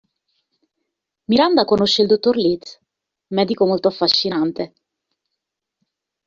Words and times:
Miranda 1.27 1.63
conosce 1.63 2.01
il 2.01 2.07
dottor 2.07 2.35
Leeds, 2.35 2.79
medico 3.35 3.67
molto 3.67 3.89
affascinante. 3.89 4.73